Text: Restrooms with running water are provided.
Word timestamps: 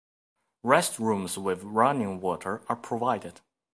Restrooms 0.65 1.37
with 1.37 1.61
running 1.63 2.21
water 2.21 2.63
are 2.67 2.75
provided. 2.75 3.41